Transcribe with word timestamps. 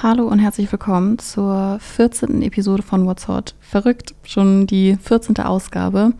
Hallo 0.00 0.28
und 0.28 0.38
herzlich 0.38 0.70
willkommen 0.70 1.18
zur 1.18 1.78
14. 1.80 2.40
Episode 2.42 2.84
von 2.84 3.04
What's 3.04 3.26
Hot. 3.26 3.56
Verrückt, 3.58 4.14
schon 4.22 4.68
die 4.68 4.94
14. 4.94 5.38
Ausgabe. 5.38 6.12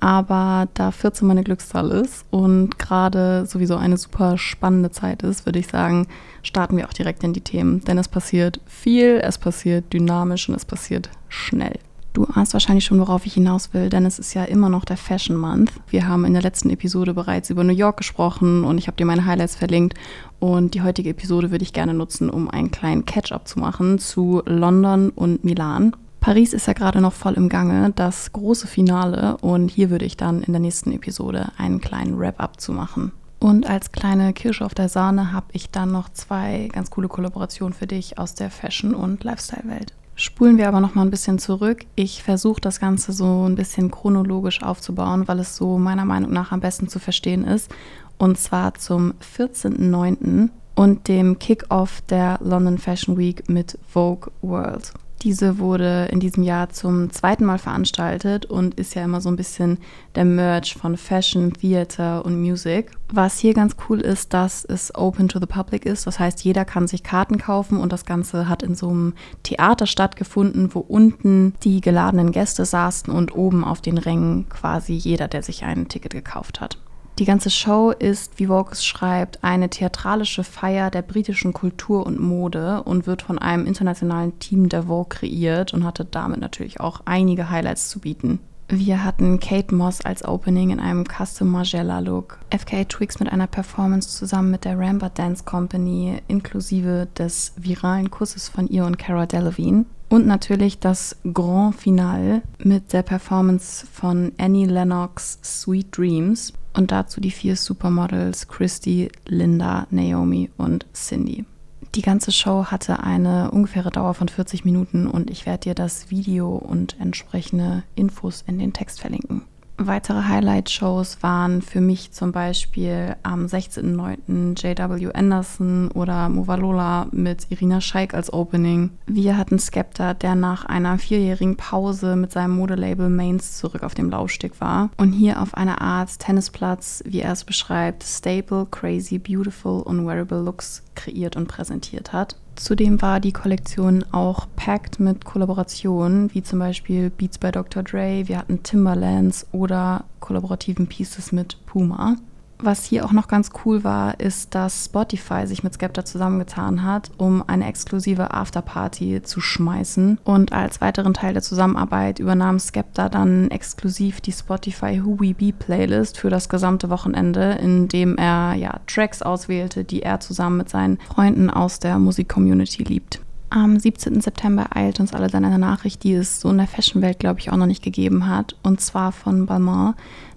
Aber 0.00 0.68
da 0.74 0.90
14 0.90 1.26
meine 1.26 1.42
Glückszahl 1.42 1.92
ist 1.92 2.26
und 2.30 2.78
gerade 2.78 3.46
sowieso 3.46 3.76
eine 3.76 3.96
super 3.96 4.36
spannende 4.36 4.90
Zeit 4.90 5.22
ist, 5.22 5.46
würde 5.46 5.60
ich 5.60 5.68
sagen, 5.68 6.08
starten 6.42 6.76
wir 6.76 6.86
auch 6.86 6.92
direkt 6.92 7.24
in 7.24 7.32
die 7.32 7.40
Themen. 7.40 7.80
Denn 7.80 7.96
es 7.96 8.08
passiert 8.08 8.60
viel, 8.66 9.18
es 9.22 9.38
passiert 9.38 9.90
dynamisch 9.94 10.50
und 10.50 10.54
es 10.54 10.66
passiert 10.66 11.08
schnell. 11.30 11.78
Du 12.12 12.24
ahnst 12.24 12.52
wahrscheinlich 12.52 12.84
schon, 12.84 13.00
worauf 13.00 13.24
ich 13.24 13.34
hinaus 13.34 13.72
will, 13.72 13.88
denn 13.88 14.04
es 14.04 14.18
ist 14.18 14.34
ja 14.34 14.44
immer 14.44 14.68
noch 14.68 14.84
der 14.84 14.98
Fashion 14.98 15.36
Month. 15.36 15.72
Wir 15.88 16.06
haben 16.06 16.26
in 16.26 16.34
der 16.34 16.42
letzten 16.42 16.68
Episode 16.68 17.14
bereits 17.14 17.48
über 17.48 17.64
New 17.64 17.72
York 17.72 17.96
gesprochen 17.96 18.64
und 18.64 18.76
ich 18.76 18.86
habe 18.86 18.98
dir 18.98 19.06
meine 19.06 19.24
Highlights 19.24 19.56
verlinkt. 19.56 19.98
Und 20.38 20.74
die 20.74 20.82
heutige 20.82 21.10
Episode 21.10 21.50
würde 21.50 21.64
ich 21.64 21.72
gerne 21.72 21.94
nutzen, 21.94 22.28
um 22.28 22.50
einen 22.50 22.70
kleinen 22.70 23.06
Catch-up 23.06 23.48
zu 23.48 23.58
machen 23.58 23.98
zu 23.98 24.42
London 24.44 25.08
und 25.08 25.42
Milan. 25.42 25.96
Paris 26.20 26.52
ist 26.52 26.66
ja 26.66 26.74
gerade 26.74 27.00
noch 27.00 27.14
voll 27.14 27.34
im 27.34 27.48
Gange, 27.48 27.92
das 27.96 28.32
große 28.32 28.66
Finale. 28.66 29.38
Und 29.38 29.70
hier 29.70 29.88
würde 29.88 30.04
ich 30.04 30.18
dann 30.18 30.42
in 30.42 30.52
der 30.52 30.60
nächsten 30.60 30.92
Episode 30.92 31.50
einen 31.56 31.80
kleinen 31.80 32.18
Wrap-up 32.18 32.60
zu 32.60 32.72
machen. 32.72 33.12
Und 33.40 33.66
als 33.66 33.90
kleine 33.90 34.34
Kirsche 34.34 34.64
auf 34.64 34.74
der 34.74 34.88
Sahne 34.88 35.32
habe 35.32 35.46
ich 35.52 35.70
dann 35.70 35.90
noch 35.90 36.10
zwei 36.10 36.68
ganz 36.72 36.90
coole 36.90 37.08
Kollaborationen 37.08 37.72
für 37.72 37.86
dich 37.86 38.18
aus 38.18 38.34
der 38.34 38.50
Fashion- 38.50 38.94
und 38.94 39.24
Lifestyle-Welt. 39.24 39.94
Spulen 40.14 40.58
wir 40.58 40.68
aber 40.68 40.80
noch 40.80 40.94
mal 40.94 41.02
ein 41.02 41.10
bisschen 41.10 41.38
zurück. 41.38 41.86
Ich 41.94 42.22
versuche 42.22 42.60
das 42.60 42.80
Ganze 42.80 43.12
so 43.12 43.48
ein 43.48 43.54
bisschen 43.54 43.90
chronologisch 43.90 44.62
aufzubauen, 44.62 45.26
weil 45.26 45.38
es 45.38 45.56
so 45.56 45.78
meiner 45.78 46.04
Meinung 46.04 46.32
nach 46.32 46.52
am 46.52 46.60
besten 46.60 46.88
zu 46.88 46.98
verstehen 46.98 47.44
ist. 47.44 47.70
Und 48.18 48.38
zwar 48.38 48.74
zum 48.74 49.14
14.09. 49.36 50.50
und 50.74 51.08
dem 51.08 51.38
Kick-Off 51.38 52.02
der 52.02 52.38
London 52.42 52.78
Fashion 52.78 53.16
Week 53.16 53.48
mit 53.48 53.78
Vogue 53.88 54.30
World. 54.42 54.92
Diese 55.22 55.60
wurde 55.60 56.08
in 56.10 56.18
diesem 56.18 56.42
Jahr 56.42 56.70
zum 56.70 57.10
zweiten 57.10 57.44
Mal 57.44 57.58
veranstaltet 57.58 58.44
und 58.44 58.74
ist 58.74 58.96
ja 58.96 59.04
immer 59.04 59.20
so 59.20 59.28
ein 59.28 59.36
bisschen 59.36 59.78
der 60.16 60.24
Merge 60.24 60.74
von 60.76 60.96
Fashion, 60.96 61.52
Theater 61.52 62.24
und 62.24 62.40
Music. 62.40 62.90
Was 63.12 63.38
hier 63.38 63.54
ganz 63.54 63.76
cool 63.88 64.00
ist, 64.00 64.34
dass 64.34 64.64
es 64.64 64.92
open 64.96 65.28
to 65.28 65.38
the 65.38 65.46
public 65.46 65.86
ist. 65.86 66.08
Das 66.08 66.18
heißt, 66.18 66.42
jeder 66.42 66.64
kann 66.64 66.88
sich 66.88 67.04
Karten 67.04 67.38
kaufen 67.38 67.78
und 67.78 67.92
das 67.92 68.04
Ganze 68.04 68.48
hat 68.48 68.64
in 68.64 68.74
so 68.74 68.88
einem 68.88 69.14
Theater 69.44 69.86
stattgefunden, 69.86 70.74
wo 70.74 70.80
unten 70.80 71.54
die 71.62 71.80
geladenen 71.80 72.32
Gäste 72.32 72.64
saßen 72.64 73.12
und 73.12 73.32
oben 73.36 73.64
auf 73.64 73.80
den 73.80 73.98
Rängen 73.98 74.48
quasi 74.48 74.94
jeder, 74.94 75.28
der 75.28 75.44
sich 75.44 75.62
ein 75.62 75.88
Ticket 75.88 76.12
gekauft 76.12 76.60
hat. 76.60 76.78
Die 77.18 77.26
ganze 77.26 77.50
Show 77.50 77.90
ist, 77.90 78.38
wie 78.38 78.46
Vogue 78.46 78.72
es 78.72 78.84
schreibt, 78.84 79.44
eine 79.44 79.68
theatralische 79.68 80.44
Feier 80.44 80.90
der 80.90 81.02
britischen 81.02 81.52
Kultur 81.52 82.06
und 82.06 82.18
Mode 82.18 82.82
und 82.84 83.06
wird 83.06 83.22
von 83.22 83.38
einem 83.38 83.66
internationalen 83.66 84.38
Team 84.38 84.70
der 84.70 84.84
Vogue 84.84 85.08
kreiert 85.10 85.74
und 85.74 85.84
hatte 85.84 86.06
damit 86.06 86.40
natürlich 86.40 86.80
auch 86.80 87.02
einige 87.04 87.50
Highlights 87.50 87.90
zu 87.90 88.00
bieten. 88.00 88.38
Wir 88.68 89.04
hatten 89.04 89.38
Kate 89.38 89.74
Moss 89.74 90.00
als 90.00 90.24
Opening 90.24 90.70
in 90.70 90.80
einem 90.80 91.04
Custom 91.04 91.50
Margiela 91.50 91.98
Look, 91.98 92.38
FKA 92.50 92.84
Twigs 92.84 93.20
mit 93.20 93.30
einer 93.30 93.46
Performance 93.46 94.08
zusammen 94.08 94.50
mit 94.50 94.64
der 94.64 94.78
Rambert 94.78 95.18
Dance 95.18 95.44
Company 95.44 96.22
inklusive 96.26 97.06
des 97.18 97.52
viralen 97.56 98.10
Kusses 98.10 98.48
von 98.48 98.66
ihr 98.68 98.86
und 98.86 98.96
Cara 98.98 99.26
Delevingne 99.26 99.84
und 100.12 100.26
natürlich 100.26 100.78
das 100.78 101.16
Grand 101.32 101.74
Finale 101.74 102.42
mit 102.58 102.92
der 102.92 103.02
Performance 103.02 103.86
von 103.90 104.32
Annie 104.36 104.66
Lennox 104.66 105.38
Sweet 105.42 105.96
Dreams 105.96 106.52
und 106.74 106.92
dazu 106.92 107.18
die 107.18 107.30
vier 107.30 107.56
Supermodels 107.56 108.46
Christy, 108.46 109.10
Linda, 109.26 109.86
Naomi 109.90 110.50
und 110.58 110.84
Cindy. 110.92 111.46
Die 111.94 112.02
ganze 112.02 112.30
Show 112.30 112.66
hatte 112.66 113.00
eine 113.00 113.52
ungefähre 113.52 113.90
Dauer 113.90 114.12
von 114.12 114.28
40 114.28 114.66
Minuten 114.66 115.06
und 115.06 115.30
ich 115.30 115.46
werde 115.46 115.60
dir 115.60 115.74
das 115.74 116.10
Video 116.10 116.56
und 116.56 117.00
entsprechende 117.00 117.82
Infos 117.94 118.44
in 118.46 118.58
den 118.58 118.74
Text 118.74 119.00
verlinken. 119.00 119.46
Weitere 119.86 120.22
Highlight-Shows 120.22 121.22
waren 121.22 121.62
für 121.62 121.80
mich 121.80 122.12
zum 122.12 122.32
Beispiel 122.32 123.16
am 123.22 123.46
16.09. 123.46 124.60
JW 124.60 125.12
Anderson 125.12 125.90
oder 125.92 126.28
Movalola 126.28 127.08
mit 127.10 127.46
Irina 127.50 127.80
Scheik 127.80 128.14
als 128.14 128.32
Opening. 128.32 128.90
Wir 129.06 129.36
hatten 129.36 129.58
Skepta, 129.58 130.14
der 130.14 130.34
nach 130.34 130.64
einer 130.64 130.98
vierjährigen 130.98 131.56
Pause 131.56 132.16
mit 132.16 132.32
seinem 132.32 132.56
Modelabel 132.56 133.08
Mains 133.08 133.58
zurück 133.58 133.82
auf 133.82 133.94
dem 133.94 134.10
Laufsteg 134.10 134.60
war 134.60 134.90
und 134.96 135.12
hier 135.12 135.40
auf 135.40 135.54
einer 135.54 135.80
Art 135.80 136.18
Tennisplatz, 136.18 137.02
wie 137.06 137.20
er 137.20 137.32
es 137.32 137.44
beschreibt, 137.44 138.04
stable, 138.04 138.66
crazy, 138.70 139.18
beautiful 139.18 139.82
und 139.82 140.06
wearable 140.06 140.42
Looks 140.42 140.82
kreiert 140.94 141.36
und 141.36 141.48
präsentiert 141.48 142.12
hat. 142.12 142.36
Zudem 142.54 143.00
war 143.02 143.18
die 143.18 143.32
Kollektion 143.32 144.04
auch 144.12 144.46
packed 144.56 145.00
mit 145.00 145.24
Kollaborationen, 145.24 146.32
wie 146.34 146.42
zum 146.42 146.58
Beispiel 146.58 147.10
Beats 147.10 147.38
by 147.38 147.50
Dr. 147.50 147.82
Dre, 147.82 148.28
wir 148.28 148.38
hatten 148.38 148.62
Timberlands 148.62 149.46
oder 149.52 150.04
kollaborativen 150.20 150.86
Pieces 150.86 151.32
mit 151.32 151.56
Puma. 151.66 152.16
Was 152.64 152.84
hier 152.84 153.04
auch 153.04 153.10
noch 153.10 153.26
ganz 153.26 153.50
cool 153.64 153.82
war, 153.82 154.20
ist, 154.20 154.54
dass 154.54 154.84
Spotify 154.84 155.48
sich 155.48 155.64
mit 155.64 155.74
Skepta 155.74 156.04
zusammengetan 156.04 156.84
hat, 156.84 157.10
um 157.18 157.42
eine 157.44 157.66
exklusive 157.66 158.32
Afterparty 158.32 159.20
zu 159.24 159.40
schmeißen. 159.40 160.20
Und 160.22 160.52
als 160.52 160.80
weiteren 160.80 161.12
Teil 161.12 161.32
der 161.32 161.42
Zusammenarbeit 161.42 162.20
übernahm 162.20 162.60
Skepta 162.60 163.08
dann 163.08 163.50
exklusiv 163.50 164.20
die 164.20 164.30
Spotify 164.30 165.04
Who 165.04 165.18
We 165.18 165.34
Be 165.34 165.52
Playlist 165.52 166.18
für 166.18 166.30
das 166.30 166.48
gesamte 166.48 166.88
Wochenende, 166.88 167.58
in 167.60 167.88
dem 167.88 168.16
er 168.16 168.54
ja 168.54 168.78
Tracks 168.86 169.22
auswählte, 169.22 169.82
die 169.82 170.02
er 170.02 170.20
zusammen 170.20 170.58
mit 170.58 170.68
seinen 170.68 170.98
Freunden 171.12 171.50
aus 171.50 171.80
der 171.80 171.98
Musikcommunity 171.98 172.84
liebt. 172.84 173.20
Am 173.50 173.76
17. 173.76 174.20
September 174.20 174.68
eilt 174.72 175.00
uns 175.00 175.12
alle 175.12 175.26
dann 175.26 175.44
eine 175.44 175.58
Nachricht, 175.58 176.04
die 176.04 176.14
es 176.14 176.40
so 176.40 176.48
in 176.50 176.58
der 176.58 176.68
Fashion-Welt, 176.68 177.18
glaube 177.18 177.40
ich, 177.40 177.50
auch 177.50 177.56
noch 177.56 177.66
nicht 177.66 177.82
gegeben 177.82 178.28
hat. 178.28 178.54
Und 178.62 178.80
zwar 178.80 179.10
von 179.10 179.46
Balmain. 179.46 179.94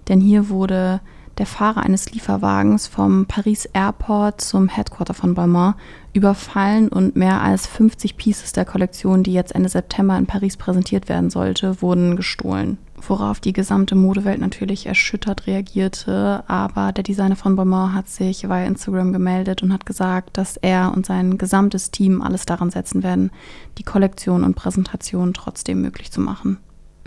Denn 0.08 0.20
hier 0.20 0.48
wurde 0.48 1.00
der 1.38 1.46
Fahrer 1.46 1.82
eines 1.82 2.10
Lieferwagens 2.12 2.86
vom 2.86 3.26
Paris 3.26 3.66
Airport 3.66 4.40
zum 4.40 4.68
Headquarter 4.68 5.14
von 5.14 5.34
Balmain 5.34 5.74
überfallen 6.12 6.88
und 6.88 7.16
mehr 7.16 7.42
als 7.42 7.66
50 7.66 8.16
Pieces 8.16 8.52
der 8.52 8.64
Kollektion, 8.64 9.22
die 9.22 9.32
jetzt 9.32 9.54
Ende 9.54 9.68
September 9.68 10.16
in 10.16 10.26
Paris 10.26 10.56
präsentiert 10.56 11.08
werden 11.08 11.30
sollte, 11.30 11.82
wurden 11.82 12.16
gestohlen. 12.16 12.78
Worauf 13.06 13.40
die 13.40 13.52
gesamte 13.52 13.94
Modewelt 13.94 14.40
natürlich 14.40 14.86
erschüttert 14.86 15.46
reagierte, 15.46 16.42
aber 16.48 16.92
der 16.92 17.04
Designer 17.04 17.36
von 17.36 17.54
Balmain 17.54 17.92
hat 17.92 18.08
sich 18.08 18.48
via 18.48 18.64
Instagram 18.64 19.12
gemeldet 19.12 19.62
und 19.62 19.72
hat 19.72 19.84
gesagt, 19.84 20.38
dass 20.38 20.56
er 20.56 20.92
und 20.94 21.04
sein 21.04 21.36
gesamtes 21.36 21.90
Team 21.90 22.22
alles 22.22 22.46
daran 22.46 22.70
setzen 22.70 23.02
werden, 23.02 23.30
die 23.76 23.82
Kollektion 23.82 24.44
und 24.44 24.54
Präsentation 24.54 25.34
trotzdem 25.34 25.82
möglich 25.82 26.10
zu 26.10 26.22
machen. 26.22 26.58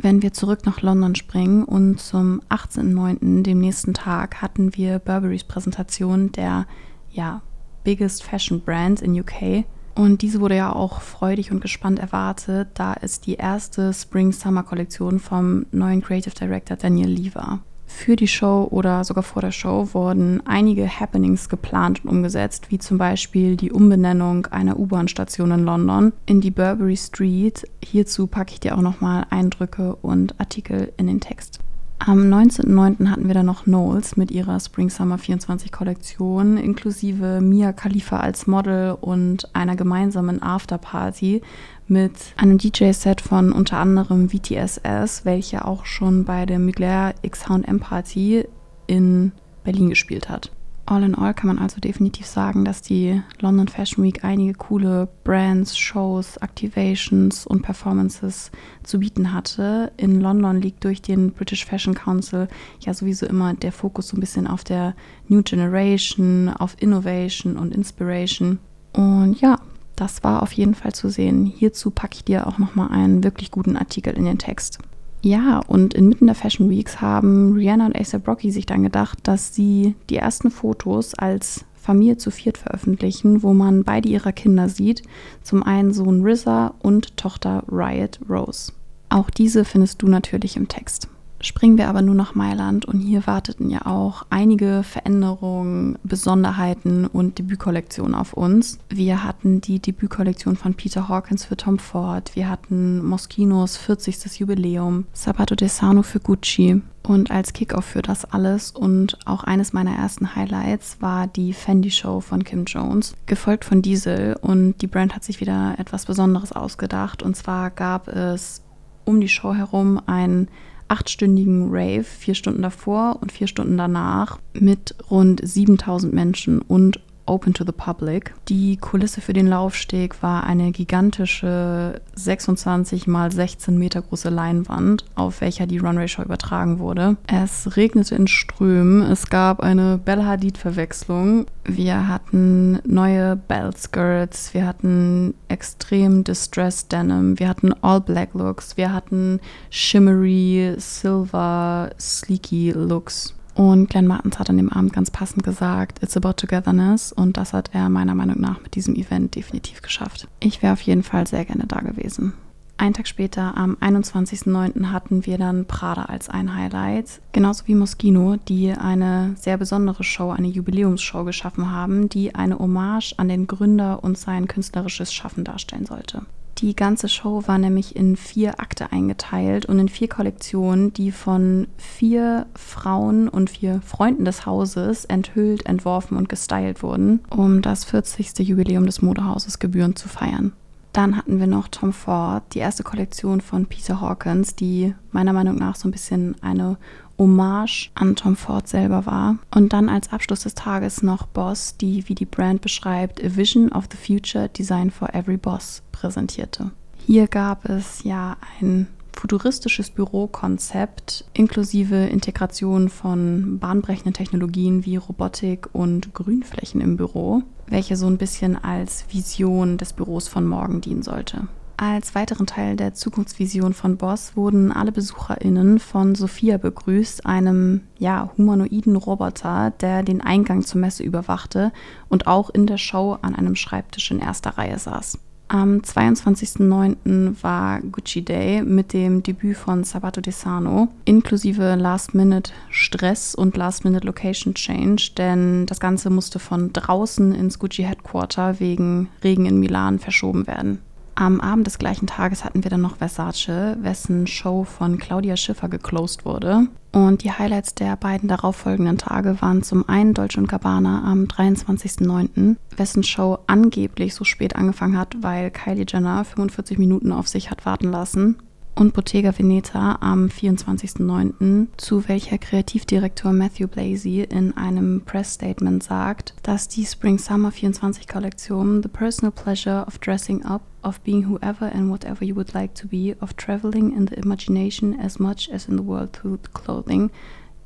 Wenn 0.01 0.21
wir 0.21 0.31
zurück 0.31 0.65
nach 0.65 0.81
London 0.81 1.15
springen 1.15 1.65
und 1.65 1.99
zum 1.99 2.41
18.09., 2.49 3.43
dem 3.43 3.59
nächsten 3.59 3.93
Tag, 3.93 4.41
hatten 4.41 4.73
wir 4.77 4.97
Burberrys 4.99 5.43
Präsentation 5.43 6.31
der 6.31 6.67
ja, 7.09 7.41
biggest 7.83 8.23
Fashion 8.23 8.61
Brand 8.61 9.01
in 9.01 9.19
UK. 9.19 9.65
Und 9.95 10.21
diese 10.21 10.39
wurde 10.39 10.55
ja 10.55 10.71
auch 10.71 11.01
freudig 11.01 11.51
und 11.51 11.59
gespannt 11.59 11.99
erwartet, 11.99 12.69
da 12.75 12.95
es 13.01 13.19
die 13.19 13.33
erste 13.33 13.91
Spring-Summer-Kollektion 13.91 15.19
vom 15.19 15.65
neuen 15.71 16.01
Creative 16.01 16.33
Director 16.33 16.77
Daniel 16.77 17.09
Lee 17.09 17.35
war. 17.35 17.59
Für 17.91 18.15
die 18.15 18.27
Show 18.27 18.67
oder 18.69 19.03
sogar 19.03 19.23
vor 19.23 19.41
der 19.41 19.51
Show 19.51 19.89
wurden 19.93 20.45
einige 20.45 20.87
Happenings 20.87 21.49
geplant 21.49 22.05
und 22.05 22.11
umgesetzt, 22.11 22.69
wie 22.69 22.77
zum 22.77 22.97
Beispiel 22.97 23.57
die 23.57 23.71
Umbenennung 23.71 24.45
einer 24.45 24.79
U-Bahn-Station 24.79 25.51
in 25.51 25.63
London 25.65 26.13
in 26.27 26.39
die 26.39 26.51
Burberry 26.51 26.95
Street. 26.95 27.67
Hierzu 27.83 28.27
packe 28.27 28.53
ich 28.53 28.59
dir 28.59 28.77
auch 28.77 28.81
nochmal 28.81 29.25
Eindrücke 29.31 29.95
und 29.95 30.39
Artikel 30.39 30.93
in 30.97 31.07
den 31.07 31.19
Text. 31.19 31.59
Am 31.99 32.33
19.09. 32.33 33.09
hatten 33.09 33.27
wir 33.27 33.33
dann 33.33 33.45
noch 33.45 33.65
Knowles 33.65 34.15
mit 34.15 34.31
ihrer 34.31 34.59
Spring 34.61 34.89
Summer 34.89 35.17
24 35.17 35.71
Kollektion, 35.71 36.57
inklusive 36.57 37.41
Mia 37.41 37.73
Khalifa 37.73 38.21
als 38.21 38.47
Model 38.47 38.97
und 38.99 39.53
einer 39.53 39.75
gemeinsamen 39.75 40.41
Afterparty 40.41 41.41
mit 41.87 42.13
einem 42.37 42.57
DJ-Set 42.57 43.19
von 43.19 43.51
unter 43.51 43.77
anderem 43.77 44.29
VTSS, 44.29 45.25
welcher 45.25 45.67
auch 45.67 45.85
schon 45.85 46.23
bei 46.23 46.45
der 46.45 46.57
Mugler 46.57 47.13
X-Hound 47.21 47.67
Party 47.81 48.45
in 48.87 49.33
Berlin 49.65 49.89
gespielt 49.89 50.29
hat. 50.29 50.51
All 50.89 51.03
in 51.03 51.13
all 51.13 51.35
kann 51.35 51.45
man 51.45 51.59
also 51.59 51.79
definitiv 51.79 52.25
sagen, 52.25 52.65
dass 52.65 52.81
die 52.81 53.21
London 53.41 53.67
Fashion 53.67 54.03
Week 54.03 54.23
einige 54.23 54.55
coole 54.55 55.07
Brands, 55.23 55.77
Shows, 55.77 56.37
Activations 56.37 57.45
und 57.45 57.61
Performances 57.61 58.49
zu 58.81 58.99
bieten 58.99 59.31
hatte. 59.31 59.91
In 59.97 60.19
London 60.19 60.59
liegt 60.59 60.83
durch 60.83 61.03
den 61.03 61.31
British 61.31 61.63
Fashion 61.63 61.93
Council 61.93 62.47
ja 62.79 62.95
sowieso 62.95 63.27
immer 63.27 63.53
der 63.53 63.71
Fokus 63.71 64.07
so 64.07 64.17
ein 64.17 64.19
bisschen 64.19 64.47
auf 64.47 64.63
der 64.63 64.95
New 65.27 65.43
Generation, 65.43 66.49
auf 66.49 66.75
Innovation 66.79 67.55
und 67.55 67.75
Inspiration. 67.75 68.57
Und 68.93 69.39
ja, 69.41 69.59
das 69.95 70.23
war 70.23 70.41
auf 70.41 70.53
jeden 70.53 70.73
Fall 70.73 70.93
zu 70.93 71.09
sehen. 71.09 71.45
Hierzu 71.45 71.91
packe 71.91 72.15
ich 72.15 72.23
dir 72.23 72.47
auch 72.47 72.57
nochmal 72.57 72.89
einen 72.89 73.23
wirklich 73.23 73.51
guten 73.51 73.77
Artikel 73.77 74.13
in 74.13 74.25
den 74.25 74.39
Text. 74.39 74.79
Ja, 75.21 75.59
und 75.67 75.93
inmitten 75.93 76.27
der 76.27 76.35
Fashion 76.35 76.69
Weeks 76.69 77.01
haben 77.01 77.53
Rihanna 77.53 77.87
und 77.87 77.99
ASAP 77.99 78.27
Rocky 78.27 78.51
sich 78.51 78.65
dann 78.65 78.83
gedacht, 78.83 79.19
dass 79.23 79.53
sie 79.53 79.95
die 80.09 80.15
ersten 80.15 80.49
Fotos 80.49 81.13
als 81.13 81.65
Familie 81.75 82.17
zu 82.17 82.31
viert 82.31 82.57
veröffentlichen, 82.57 83.43
wo 83.43 83.53
man 83.53 83.83
beide 83.83 84.07
ihrer 84.07 84.31
Kinder 84.31 84.69
sieht. 84.69 85.03
Zum 85.43 85.63
einen 85.63 85.91
Sohn 85.91 86.25
RZA 86.25 86.75
und 86.79 87.17
Tochter 87.17 87.63
Riot 87.69 88.19
Rose. 88.29 88.71
Auch 89.09 89.29
diese 89.29 89.65
findest 89.65 90.01
du 90.01 90.07
natürlich 90.07 90.55
im 90.55 90.67
Text. 90.67 91.09
Springen 91.41 91.77
wir 91.77 91.87
aber 91.87 92.01
nur 92.01 92.15
nach 92.15 92.35
Mailand 92.35 92.85
und 92.85 92.99
hier 92.99 93.25
warteten 93.25 93.69
ja 93.69 93.85
auch 93.85 94.25
einige 94.29 94.83
Veränderungen, 94.83 95.97
Besonderheiten 96.03 97.05
und 97.05 97.39
Debütkollektionen 97.39 98.13
auf 98.13 98.33
uns. 98.33 98.79
Wir 98.89 99.23
hatten 99.23 99.61
die 99.61 99.79
Debütkollektion 99.79 100.57
von 100.57 100.73
Peter 100.73 101.07
Hawkins 101.07 101.45
für 101.45 101.55
Tom 101.55 101.79
Ford, 101.79 102.31
wir 102.35 102.49
hatten 102.49 103.03
Moschkinos 103.05 103.77
40. 103.77 104.39
Jubiläum, 104.39 105.05
Sabato 105.13 105.55
De 105.55 105.69
Sano 105.69 106.03
für 106.03 106.19
Gucci 106.19 106.81
und 107.03 107.31
als 107.31 107.53
Kickoff 107.53 107.85
für 107.85 108.01
das 108.01 108.25
alles 108.25 108.71
und 108.71 109.17
auch 109.25 109.45
eines 109.45 109.71
meiner 109.71 109.95
ersten 109.95 110.35
Highlights 110.35 110.97
war 110.99 111.27
die 111.27 111.53
Fendi 111.53 111.89
Show 111.91 112.19
von 112.19 112.43
Kim 112.43 112.65
Jones, 112.65 113.15
gefolgt 113.25 113.63
von 113.63 113.81
Diesel 113.81 114.35
und 114.41 114.81
die 114.81 114.87
Brand 114.87 115.15
hat 115.15 115.23
sich 115.23 115.39
wieder 115.39 115.75
etwas 115.77 116.05
Besonderes 116.05 116.51
ausgedacht 116.51 117.23
und 117.23 117.35
zwar 117.35 117.69
gab 117.69 118.09
es 118.09 118.61
um 119.05 119.21
die 119.21 119.29
Show 119.29 119.53
herum 119.53 120.01
ein 120.05 120.49
achtstündigen 120.89 121.69
Rave, 121.69 122.03
vier 122.03 122.35
Stunden 122.35 122.61
davor 122.61 123.17
und 123.21 123.31
vier 123.31 123.47
Stunden 123.47 123.77
danach, 123.77 124.39
mit 124.53 124.95
rund 125.09 125.41
7000 125.43 126.13
Menschen 126.13 126.61
und 126.61 126.99
open 127.29 127.53
to 127.53 127.63
the 127.63 127.71
public. 127.71 128.33
Die 128.49 128.77
Kulisse 128.77 129.21
für 129.21 129.33
den 129.33 129.47
Laufsteg 129.47 130.21
war 130.21 130.43
eine 130.43 130.71
gigantische 130.71 132.01
26 132.15 133.07
mal 133.07 133.31
16 133.31 133.77
Meter 133.77 134.01
große 134.01 134.29
Leinwand, 134.29 135.05
auf 135.15 135.41
welcher 135.41 135.67
die 135.67 135.77
Runway 135.77 136.07
Show 136.07 136.23
übertragen 136.23 136.79
wurde. 136.79 137.15
Es 137.27 137.77
regnete 137.77 138.15
in 138.15 138.27
Strömen, 138.27 139.03
es 139.03 139.29
gab 139.29 139.61
eine 139.61 139.97
Bella 139.97 140.25
Hadid-Verwechslung. 140.25 141.45
Wir 141.65 142.07
hatten 142.07 142.79
neue 142.85 143.35
Bell 143.35 143.71
Skirts, 143.77 144.53
wir 144.53 144.65
hatten 144.65 145.35
extrem 145.47 146.23
Distressed 146.23 146.91
Denim, 146.91 147.39
wir 147.39 147.47
hatten 147.47 147.73
All 147.83 148.01
Black 148.01 148.33
Looks, 148.33 148.75
wir 148.75 148.91
hatten 148.91 149.39
Shimmery, 149.69 150.73
Silver, 150.77 151.91
Sleeky 151.99 152.71
Looks. 152.71 153.35
Und 153.59 153.89
Glenn 153.89 154.07
Martens 154.07 154.39
hat 154.39 154.49
an 154.49 154.55
dem 154.55 154.71
Abend 154.71 154.93
ganz 154.93 155.11
passend 155.11 155.43
gesagt, 155.43 156.01
It's 156.01 156.15
about 156.15 156.35
togetherness. 156.37 157.11
Und 157.11 157.35
das 157.35 157.51
hat 157.51 157.71
er 157.73 157.89
meiner 157.89 158.15
Meinung 158.15 158.39
nach 158.39 158.61
mit 158.61 158.73
diesem 158.75 158.95
Event 158.95 159.35
definitiv 159.35 159.81
geschafft. 159.81 160.29
Ich 160.39 160.63
wäre 160.63 160.71
auf 160.71 160.79
jeden 160.79 161.03
Fall 161.03 161.27
sehr 161.27 161.43
gerne 161.43 161.65
da 161.67 161.81
gewesen. 161.81 162.31
Einen 162.79 162.93
Tag 162.93 163.09
später, 163.09 163.57
am 163.57 163.75
21.09., 163.81 164.85
hatten 164.85 165.25
wir 165.25 165.37
dann 165.37 165.65
Prada 165.65 166.03
als 166.03 166.29
ein 166.29 166.55
Highlight. 166.55 167.19
Genauso 167.33 167.67
wie 167.67 167.75
Moschino, 167.75 168.37
die 168.47 168.71
eine 168.71 169.33
sehr 169.35 169.57
besondere 169.57 170.05
Show, 170.05 170.29
eine 170.29 170.47
Jubiläumsshow 170.47 171.25
geschaffen 171.25 171.73
haben, 171.73 172.07
die 172.07 172.35
eine 172.35 172.57
Hommage 172.57 173.15
an 173.17 173.27
den 173.27 173.47
Gründer 173.47 174.01
und 174.01 174.17
sein 174.17 174.47
künstlerisches 174.47 175.13
Schaffen 175.13 175.43
darstellen 175.43 175.85
sollte. 175.85 176.21
Die 176.59 176.73
ganze 176.73 177.09
Show 177.09 177.43
war 177.47 177.57
nämlich 177.57 177.97
in 177.97 178.15
vier 178.15 178.61
Akte 178.61 178.93
eingeteilt 178.93 179.65
und 179.65 179.77
in 179.77 179.89
vier 179.89 180.07
Kollektionen, 180.07 180.93
die 180.93 181.11
von 181.11 181.67
vier 181.75 182.45
Frauen 182.55 183.27
und 183.27 183.49
vier 183.49 183.81
Freunden 183.81 184.23
des 184.23 184.45
Hauses 184.45 185.03
enthüllt, 185.03 185.65
entworfen 185.65 186.15
und 186.15 186.29
gestylt 186.29 186.81
wurden, 186.81 187.19
um 187.29 187.61
das 187.61 187.83
40. 187.83 188.39
Jubiläum 188.39 188.85
des 188.85 189.01
Modehauses 189.01 189.59
gebührend 189.59 189.99
zu 189.99 190.07
feiern. 190.07 190.53
Dann 190.99 191.15
hatten 191.15 191.39
wir 191.39 191.47
noch 191.47 191.69
Tom 191.69 191.93
Ford, 191.93 192.43
die 192.53 192.59
erste 192.59 192.83
Kollektion 192.83 193.39
von 193.39 193.67
Peter 193.67 194.01
Hawkins, 194.01 194.55
die 194.55 194.93
meiner 195.13 195.31
Meinung 195.31 195.55
nach 195.55 195.77
so 195.77 195.87
ein 195.87 195.93
bisschen 195.93 196.35
eine 196.41 196.75
Hommage 197.17 197.89
an 197.95 198.17
Tom 198.17 198.35
Ford 198.35 198.67
selber 198.67 199.05
war. 199.05 199.37
Und 199.55 199.71
dann 199.71 199.87
als 199.87 200.11
Abschluss 200.11 200.41
des 200.41 200.55
Tages 200.55 201.01
noch 201.01 201.25
Boss, 201.27 201.77
die, 201.77 202.09
wie 202.09 202.15
die 202.15 202.25
Brand 202.25 202.59
beschreibt, 202.59 203.23
A 203.23 203.33
Vision 203.33 203.71
of 203.71 203.85
the 203.89 203.95
Future 203.95 204.49
Design 204.49 204.91
for 204.91 205.15
Every 205.15 205.37
Boss 205.37 205.83
präsentierte. 205.93 206.71
Hier 207.07 207.29
gab 207.29 207.63
es 207.63 208.03
ja 208.03 208.35
ein 208.59 208.87
futuristisches 209.19 209.89
Bürokonzept 209.89 211.25
inklusive 211.33 211.95
Integration 211.95 212.87
von 212.87 213.59
bahnbrechenden 213.59 214.13
Technologien 214.13 214.85
wie 214.85 214.95
Robotik 214.95 215.67
und 215.73 216.13
Grünflächen 216.13 216.79
im 216.79 216.95
Büro, 216.95 217.43
welche 217.67 217.97
so 217.97 218.07
ein 218.07 218.17
bisschen 218.17 218.55
als 218.55 219.03
Vision 219.11 219.77
des 219.77 219.91
Büros 219.91 220.29
von 220.29 220.47
morgen 220.47 220.79
dienen 220.79 221.03
sollte. 221.03 221.49
Als 221.75 222.15
weiteren 222.15 222.47
Teil 222.47 222.77
der 222.77 222.93
Zukunftsvision 222.93 223.73
von 223.73 223.97
Boss 223.97 224.37
wurden 224.37 224.71
alle 224.71 224.91
BesucherInnen 224.93 225.79
von 225.79 226.15
Sophia 226.15 226.57
begrüßt, 226.57 227.25
einem 227.25 227.81
ja, 227.97 228.31
humanoiden 228.37 228.95
Roboter, 228.95 229.71
der 229.81 230.03
den 230.03 230.21
Eingang 230.21 230.63
zur 230.63 230.79
Messe 230.79 231.03
überwachte 231.03 231.73
und 232.07 232.27
auch 232.27 232.49
in 232.49 232.67
der 232.67 232.77
Show 232.77 233.17
an 233.21 233.35
einem 233.35 233.55
Schreibtisch 233.55 234.11
in 234.11 234.19
erster 234.19 234.51
Reihe 234.57 234.79
saß. 234.79 235.19
Am 235.51 235.79
22.09. 235.79 237.41
war 237.41 237.81
Gucci 237.81 238.23
Day 238.23 238.61
mit 238.61 238.93
dem 238.93 239.23
Debüt 239.23 239.57
von 239.57 239.83
Sabato 239.83 240.21
De 240.21 240.31
Sano, 240.31 240.89
inklusive 241.05 241.73
Last-Minute-Stress 241.73 243.33
und 243.33 243.57
Last-Minute-Location-Change, 243.57 245.13
denn 245.17 245.65
das 245.65 245.79
Ganze 245.79 246.11
musste 246.11 246.37
von 246.37 246.71
draußen 246.71 247.33
ins 247.33 247.57
Gucci 247.57 247.81
Headquarter 247.81 248.59
wegen 248.59 249.09
Regen 249.23 249.47
in 249.47 249.59
Milan 249.59 249.97
verschoben 249.97 250.45
werden. 250.45 250.83
Am 251.19 251.41
Abend 251.41 251.67
des 251.67 251.79
gleichen 251.79 252.07
Tages 252.07 252.45
hatten 252.45 252.63
wir 252.63 252.71
dann 252.71 252.79
noch 252.79 252.95
Versace, 252.95 253.75
wessen 253.81 254.25
Show 254.25 254.63
von 254.63 254.97
Claudia 254.97 255.35
Schiffer 255.35 255.67
geclosed 255.67 256.23
wurde. 256.23 256.67
Und 256.93 257.25
die 257.25 257.31
Highlights 257.33 257.75
der 257.75 257.97
beiden 257.97 258.29
darauffolgenden 258.29 258.97
Tage 258.97 259.41
waren 259.41 259.61
zum 259.61 259.89
einen 259.89 260.13
Dolce 260.13 260.41
Gabbana 260.43 261.03
am 261.03 261.25
23.09., 261.25 262.55
wessen 262.77 263.03
Show 263.03 263.37
angeblich 263.47 264.15
so 264.15 264.23
spät 264.23 264.55
angefangen 264.55 264.97
hat, 264.97 265.17
weil 265.19 265.51
Kylie 265.51 265.83
Jenner 265.85 266.23
45 266.23 266.77
Minuten 266.77 267.11
auf 267.11 267.27
sich 267.27 267.51
hat 267.51 267.65
warten 267.65 267.91
lassen 267.91 268.37
und 268.79 268.93
Bottega 268.93 269.37
Veneta 269.37 269.97
am 269.99 270.27
24.09., 270.27 271.67
zu 271.75 272.07
welcher 272.07 272.37
Kreativdirektor 272.37 273.33
Matthew 273.33 273.67
Blasey 273.67 274.21
in 274.21 274.55
einem 274.55 275.01
Press-Statement 275.01 275.83
sagt, 275.83 276.33
dass 276.43 276.69
die 276.69 276.85
Spring-Summer 276.85 277.49
24-Kollektion 277.49 278.81
The 278.81 278.87
Personal 278.87 279.31
Pleasure 279.31 279.85
of 279.85 279.97
Dressing 279.97 280.45
Up, 280.45 280.61
of 280.81 281.01
being 281.01 281.27
whoever 281.27 281.69
and 281.73 281.91
whatever 281.91 282.23
you 282.23 282.35
would 282.35 282.53
like 282.53 282.73
to 282.75 282.87
be, 282.87 283.17
of 283.19 283.33
traveling 283.33 283.91
in 283.95 284.07
the 284.07 284.15
imagination 284.15 284.97
as 284.97 285.19
much 285.19 285.49
as 285.49 285.67
in 285.67 285.75
the 285.75 285.83
world 285.83 286.13
through 286.13 286.39
clothing, 286.53 287.11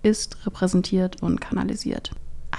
ist 0.01 0.47
repräsentiert 0.47 1.21
und 1.21 1.39
kanalisiert 1.39 2.11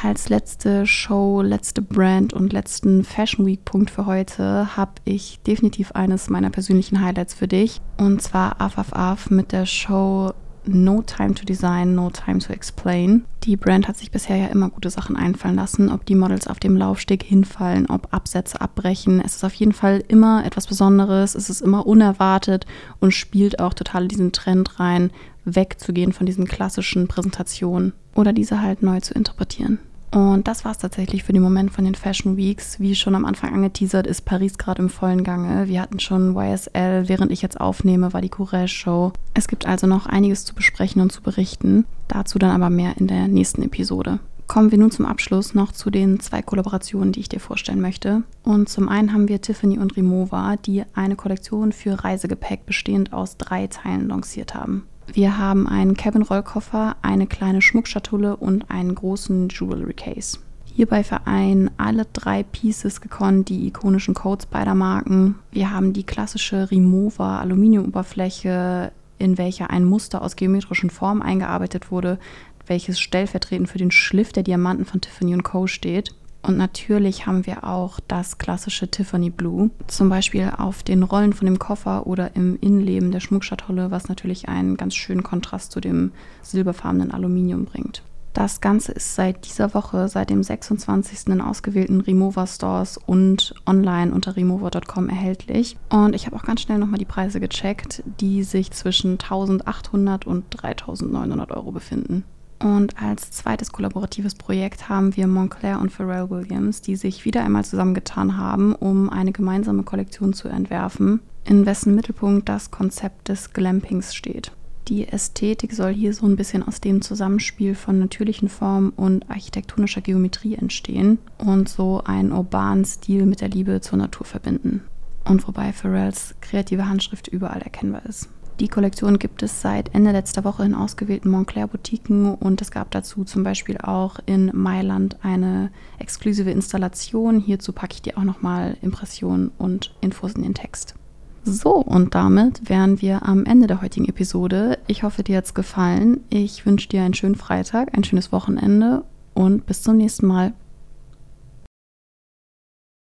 als 0.02 0.28
letzte 0.28 0.86
Show, 0.86 1.42
letzte 1.42 1.82
Brand 1.82 2.32
und 2.32 2.52
letzten 2.52 3.04
Fashion 3.04 3.46
Week 3.46 3.64
Punkt 3.64 3.90
für 3.90 4.06
heute 4.06 4.76
habe 4.76 4.92
ich 5.04 5.40
definitiv 5.46 5.92
eines 5.92 6.30
meiner 6.30 6.50
persönlichen 6.50 7.00
Highlights 7.00 7.34
für 7.34 7.48
dich 7.48 7.80
und 7.98 8.20
zwar 8.20 8.60
Af 8.60 9.30
mit 9.30 9.52
der 9.52 9.66
Show 9.66 10.32
No 10.66 11.02
Time 11.02 11.34
to 11.34 11.44
Design, 11.44 11.94
No 11.94 12.10
Time 12.10 12.38
to 12.38 12.52
Explain. 12.52 13.24
Die 13.42 13.56
Brand 13.56 13.86
hat 13.86 13.98
sich 13.98 14.10
bisher 14.10 14.36
ja 14.36 14.46
immer 14.46 14.70
gute 14.70 14.88
Sachen 14.88 15.16
einfallen 15.16 15.56
lassen, 15.56 15.90
ob 15.90 16.06
die 16.06 16.14
Models 16.14 16.46
auf 16.46 16.58
dem 16.58 16.76
Laufsteg 16.76 17.22
hinfallen, 17.22 17.86
ob 17.86 18.12
Absätze 18.12 18.60
abbrechen. 18.60 19.20
Es 19.20 19.36
ist 19.36 19.44
auf 19.44 19.54
jeden 19.54 19.72
Fall 19.72 20.02
immer 20.08 20.44
etwas 20.46 20.66
Besonderes, 20.66 21.34
es 21.34 21.50
ist 21.50 21.60
immer 21.60 21.86
unerwartet 21.86 22.64
und 23.00 23.12
spielt 23.12 23.58
auch 23.60 23.74
total 23.74 24.08
diesen 24.08 24.32
Trend 24.32 24.80
rein, 24.80 25.10
wegzugehen 25.44 26.12
von 26.12 26.24
diesen 26.24 26.46
klassischen 26.46 27.08
Präsentationen 27.08 27.92
oder 28.14 28.32
diese 28.32 28.62
halt 28.62 28.82
neu 28.82 29.00
zu 29.00 29.12
interpretieren. 29.12 29.78
Und 30.14 30.46
das 30.46 30.64
war 30.64 30.70
es 30.70 30.78
tatsächlich 30.78 31.24
für 31.24 31.32
den 31.32 31.42
Moment 31.42 31.72
von 31.72 31.84
den 31.84 31.96
Fashion 31.96 32.36
Weeks. 32.36 32.78
Wie 32.78 32.94
schon 32.94 33.16
am 33.16 33.24
Anfang 33.24 33.52
angeteasert, 33.52 34.06
ist 34.06 34.24
Paris 34.24 34.58
gerade 34.58 34.80
im 34.80 34.88
vollen 34.88 35.24
Gange. 35.24 35.66
Wir 35.66 35.82
hatten 35.82 35.98
schon 35.98 36.36
YSL, 36.36 37.08
während 37.08 37.32
ich 37.32 37.42
jetzt 37.42 37.60
aufnehme, 37.60 38.12
war 38.12 38.20
die 38.20 38.28
Courage 38.28 38.72
Show. 38.72 39.12
Es 39.34 39.48
gibt 39.48 39.66
also 39.66 39.88
noch 39.88 40.06
einiges 40.06 40.44
zu 40.44 40.54
besprechen 40.54 41.02
und 41.02 41.10
zu 41.10 41.20
berichten. 41.20 41.84
Dazu 42.06 42.38
dann 42.38 42.52
aber 42.52 42.70
mehr 42.70 42.96
in 42.96 43.08
der 43.08 43.26
nächsten 43.26 43.64
Episode. 43.64 44.20
Kommen 44.46 44.70
wir 44.70 44.78
nun 44.78 44.92
zum 44.92 45.04
Abschluss 45.04 45.52
noch 45.52 45.72
zu 45.72 45.90
den 45.90 46.20
zwei 46.20 46.42
Kollaborationen, 46.42 47.10
die 47.10 47.20
ich 47.20 47.28
dir 47.28 47.40
vorstellen 47.40 47.80
möchte. 47.80 48.22
Und 48.44 48.68
zum 48.68 48.88
einen 48.88 49.12
haben 49.12 49.26
wir 49.26 49.40
Tiffany 49.40 49.78
und 49.78 49.96
Rimowa, 49.96 50.54
die 50.56 50.84
eine 50.94 51.16
Kollektion 51.16 51.72
für 51.72 52.04
Reisegepäck 52.04 52.66
bestehend 52.66 53.12
aus 53.12 53.36
drei 53.36 53.66
Teilen 53.66 54.06
lanciert 54.06 54.54
haben. 54.54 54.86
Wir 55.12 55.38
haben 55.38 55.68
einen 55.68 55.96
Cabin-Rollkoffer, 55.96 56.96
eine 57.02 57.26
kleine 57.26 57.62
Schmuckschatulle 57.62 58.36
und 58.36 58.70
einen 58.70 58.94
großen 58.94 59.48
Jewelry 59.48 59.94
Case. 59.94 60.38
Hierbei 60.64 61.04
vereinen 61.04 61.70
alle 61.76 62.04
drei 62.12 62.42
Pieces 62.42 63.00
gekonnt 63.00 63.48
die 63.48 63.68
ikonischen 63.68 64.14
Codes 64.14 64.46
beider 64.46 64.74
Marken. 64.74 65.36
Wir 65.52 65.70
haben 65.70 65.92
die 65.92 66.02
klassische 66.02 66.68
Remova 66.70 67.38
Aluminiumoberfläche, 67.38 68.90
in 69.18 69.38
welcher 69.38 69.70
ein 69.70 69.84
Muster 69.84 70.20
aus 70.20 70.34
geometrischen 70.34 70.90
Formen 70.90 71.22
eingearbeitet 71.22 71.92
wurde, 71.92 72.18
welches 72.66 72.98
stellvertretend 72.98 73.68
für 73.68 73.78
den 73.78 73.92
Schliff 73.92 74.32
der 74.32 74.42
Diamanten 74.42 74.84
von 74.84 75.00
Tiffany 75.00 75.36
Co. 75.38 75.68
steht. 75.68 76.12
Und 76.46 76.58
natürlich 76.58 77.26
haben 77.26 77.46
wir 77.46 77.64
auch 77.64 78.00
das 78.06 78.36
klassische 78.36 78.90
Tiffany 78.90 79.30
Blue, 79.30 79.70
zum 79.86 80.10
Beispiel 80.10 80.52
auf 80.58 80.82
den 80.82 81.02
Rollen 81.02 81.32
von 81.32 81.46
dem 81.46 81.58
Koffer 81.58 82.06
oder 82.06 82.36
im 82.36 82.58
Innenleben 82.60 83.12
der 83.12 83.20
Schmuckschatulle, 83.20 83.90
was 83.90 84.08
natürlich 84.08 84.46
einen 84.46 84.76
ganz 84.76 84.94
schönen 84.94 85.22
Kontrast 85.22 85.72
zu 85.72 85.80
dem 85.80 86.12
silberfarbenen 86.42 87.12
Aluminium 87.12 87.64
bringt. 87.64 88.02
Das 88.34 88.60
Ganze 88.60 88.92
ist 88.92 89.14
seit 89.14 89.46
dieser 89.46 89.72
Woche, 89.74 90.08
seit 90.08 90.28
dem 90.28 90.42
26. 90.42 91.28
in 91.28 91.40
ausgewählten 91.40 92.00
Remover 92.00 92.46
Stores 92.46 92.98
und 92.98 93.54
online 93.64 94.12
unter 94.12 94.36
remover.com 94.36 95.08
erhältlich. 95.08 95.76
Und 95.88 96.14
ich 96.14 96.26
habe 96.26 96.36
auch 96.36 96.42
ganz 96.42 96.60
schnell 96.60 96.78
nochmal 96.78 96.98
die 96.98 97.04
Preise 97.04 97.40
gecheckt, 97.40 98.02
die 98.20 98.42
sich 98.42 98.72
zwischen 98.72 99.12
1800 99.12 100.26
und 100.26 100.44
3900 100.50 101.52
Euro 101.52 101.70
befinden. 101.70 102.24
Und 102.64 102.96
als 102.96 103.30
zweites 103.30 103.72
kollaboratives 103.72 104.34
Projekt 104.34 104.88
haben 104.88 105.14
wir 105.16 105.26
Montclair 105.26 105.78
und 105.80 105.92
Pharrell 105.92 106.30
Williams, 106.30 106.80
die 106.80 106.96
sich 106.96 107.26
wieder 107.26 107.44
einmal 107.44 107.62
zusammengetan 107.62 108.38
haben, 108.38 108.74
um 108.74 109.10
eine 109.10 109.32
gemeinsame 109.32 109.82
Kollektion 109.82 110.32
zu 110.32 110.48
entwerfen, 110.48 111.20
in 111.44 111.66
wessen 111.66 111.94
Mittelpunkt 111.94 112.48
das 112.48 112.70
Konzept 112.70 113.28
des 113.28 113.52
Glampings 113.52 114.14
steht. 114.14 114.50
Die 114.88 115.06
Ästhetik 115.06 115.74
soll 115.74 115.92
hier 115.92 116.14
so 116.14 116.24
ein 116.24 116.36
bisschen 116.36 116.62
aus 116.66 116.80
dem 116.80 117.02
Zusammenspiel 117.02 117.74
von 117.74 117.98
natürlichen 117.98 118.48
Formen 118.48 118.90
und 118.96 119.28
architektonischer 119.30 120.00
Geometrie 120.00 120.54
entstehen 120.54 121.18
und 121.36 121.68
so 121.68 122.02
einen 122.04 122.32
urbanen 122.32 122.86
Stil 122.86 123.26
mit 123.26 123.42
der 123.42 123.50
Liebe 123.50 123.82
zur 123.82 123.98
Natur 123.98 124.24
verbinden. 124.24 124.80
Und 125.26 125.46
wobei 125.46 125.74
Pharrells 125.74 126.34
kreative 126.40 126.88
Handschrift 126.88 127.28
überall 127.28 127.60
erkennbar 127.60 128.06
ist. 128.06 128.30
Die 128.60 128.68
Kollektion 128.68 129.18
gibt 129.18 129.42
es 129.42 129.60
seit 129.60 129.92
Ende 129.94 130.12
letzter 130.12 130.44
Woche 130.44 130.64
in 130.64 130.74
ausgewählten 130.74 131.28
Montclair-Boutiquen 131.28 132.34
und 132.34 132.62
es 132.62 132.70
gab 132.70 132.92
dazu 132.92 133.24
zum 133.24 133.42
Beispiel 133.42 133.78
auch 133.78 134.20
in 134.26 134.50
Mailand 134.54 135.16
eine 135.22 135.70
exklusive 135.98 136.50
Installation. 136.50 137.40
Hierzu 137.40 137.72
packe 137.72 137.94
ich 137.94 138.02
dir 138.02 138.16
auch 138.16 138.22
nochmal 138.22 138.76
Impressionen 138.80 139.50
und 139.58 139.92
Infos 140.00 140.34
in 140.34 140.42
den 140.42 140.54
Text. 140.54 140.94
So, 141.42 141.74
und 141.74 142.14
damit 142.14 142.68
wären 142.70 143.02
wir 143.02 143.26
am 143.26 143.44
Ende 143.44 143.66
der 143.66 143.82
heutigen 143.82 144.08
Episode. 144.08 144.78
Ich 144.86 145.02
hoffe, 145.02 145.24
dir 145.24 145.38
hat 145.38 145.44
es 145.46 145.54
gefallen. 145.54 146.20
Ich 146.30 146.64
wünsche 146.64 146.88
dir 146.88 147.02
einen 147.02 147.12
schönen 147.12 147.34
Freitag, 147.34 147.94
ein 147.94 148.04
schönes 148.04 148.30
Wochenende 148.30 149.04
und 149.34 149.66
bis 149.66 149.82
zum 149.82 149.96
nächsten 149.96 150.26
Mal. 150.26 150.54